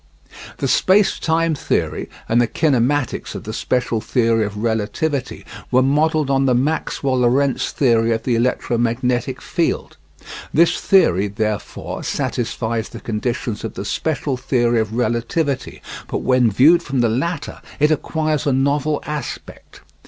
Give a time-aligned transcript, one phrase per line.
[0.57, 6.31] The space time theory and the kinematics of the special theory of relativity were modelled
[6.31, 9.97] on the Maxwell Lorentz theory of the electromagnetic field.
[10.51, 16.81] This theory therefore satisfies the conditions of the special theory of relativity, but when viewed
[16.81, 19.81] from the latter it acquires a novel aspect.